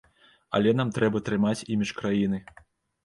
[0.59, 2.45] Але нам трэба трымаць імідж краіны.